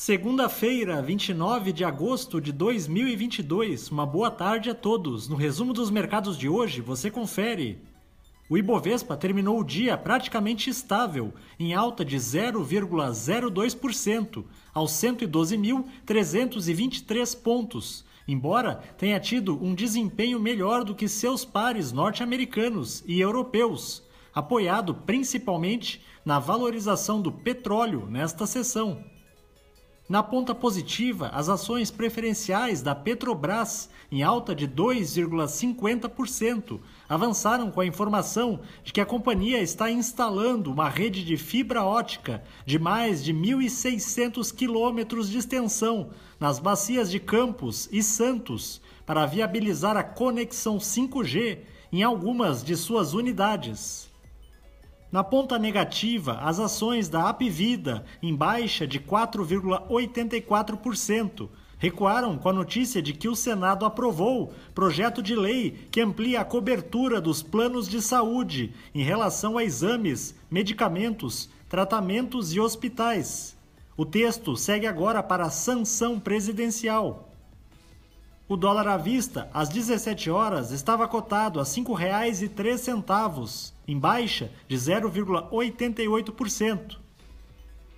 [0.00, 3.90] Segunda-feira, 29 de agosto de 2022.
[3.90, 5.28] Uma boa tarde a todos.
[5.28, 7.82] No resumo dos mercados de hoje, você confere.
[8.48, 18.76] O Ibovespa terminou o dia praticamente estável, em alta de 0,02%, aos 112.323 pontos, embora
[18.96, 26.38] tenha tido um desempenho melhor do que seus pares norte-americanos e europeus, apoiado principalmente na
[26.38, 29.17] valorização do petróleo nesta sessão.
[30.08, 37.86] Na ponta positiva, as ações preferenciais da Petrobras, em alta de 2,50%, avançaram com a
[37.86, 43.34] informação de que a companhia está instalando uma rede de fibra ótica de mais de
[43.34, 46.08] 1.600 quilômetros de extensão
[46.40, 51.58] nas bacias de Campos e Santos para viabilizar a conexão 5G
[51.92, 54.08] em algumas de suas unidades.
[55.10, 63.00] Na ponta negativa, as ações da Apvida, em baixa de 4,84%, recuaram com a notícia
[63.00, 68.02] de que o Senado aprovou projeto de lei que amplia a cobertura dos planos de
[68.02, 73.56] saúde em relação a exames, medicamentos, tratamentos e hospitais.
[73.96, 77.27] O texto segue agora para a sanção presidencial.
[78.48, 84.74] O dólar à vista, às 17 horas, estava cotado a R$ 5,03, em baixa de
[84.74, 86.96] 0,88%.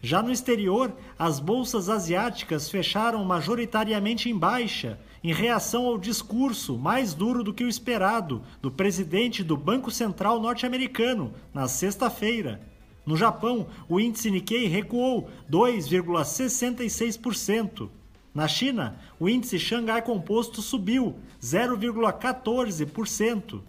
[0.00, 7.12] Já no exterior, as bolsas asiáticas fecharam majoritariamente em baixa, em reação ao discurso mais
[7.12, 12.58] duro do que o esperado do presidente do Banco Central norte-americano na sexta-feira.
[13.04, 17.90] No Japão, o índice Nikkei recuou 2,66%.
[18.38, 23.60] Na China, o índice Xangai Composto subiu 0,14%.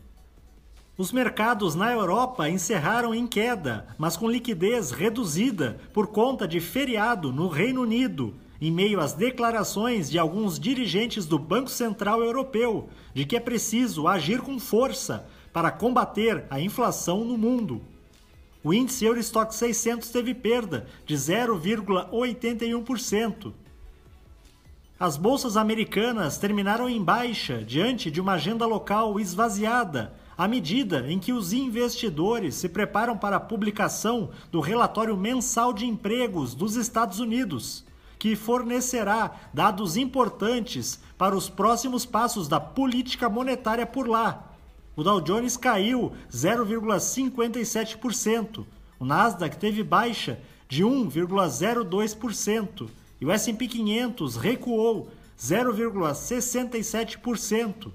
[0.95, 7.34] Os mercados na Europa encerraram em queda, mas com liquidez reduzida por conta de feriado
[7.34, 13.26] no Reino Unido, em meio às declarações de alguns dirigentes do Banco Central Europeu de
[13.26, 17.82] que é preciso agir com força para combater a inflação no mundo.
[18.64, 23.52] O índice Eurostock 600 teve perda de 0,81%.
[24.99, 31.17] As bolsas americanas terminaram em baixa diante de uma agenda local esvaziada, à medida em
[31.17, 37.21] que os investidores se preparam para a publicação do relatório mensal de empregos dos Estados
[37.21, 37.86] Unidos,
[38.20, 44.52] que fornecerá dados importantes para os próximos passos da política monetária por lá.
[44.98, 48.66] O Dow Jones caiu 0,57%,
[48.99, 57.91] o Nasdaq teve baixa de 1,02% e o S&P 500 recuou 0,67%.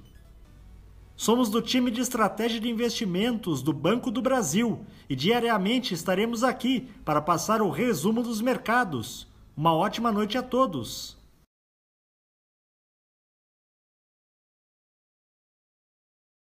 [1.16, 6.88] Somos do time de estratégia de investimentos do Banco do Brasil e diariamente estaremos aqui
[7.04, 9.28] para passar o resumo dos mercados.
[9.56, 11.16] Uma ótima noite a todos.